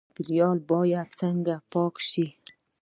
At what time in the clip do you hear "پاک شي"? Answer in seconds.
1.71-2.25